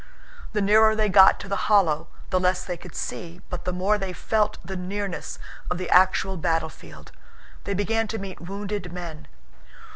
[0.53, 3.99] The nearer they got to the hollow the less they could see but the more
[3.99, 5.37] they felt the nearness
[5.69, 7.11] of the actual battlefield.
[7.65, 9.27] They began to meet wounded men.